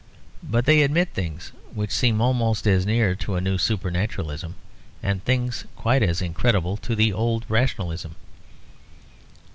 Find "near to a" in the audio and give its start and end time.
2.87-3.39